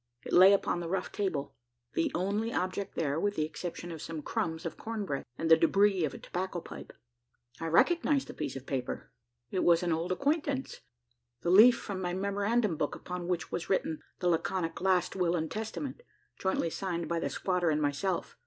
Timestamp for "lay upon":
0.33-0.79